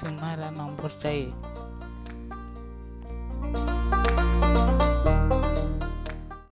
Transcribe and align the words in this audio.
तुम्हारा 0.00 0.50
नंबर 0.50 0.98
चाहिए 1.02 1.55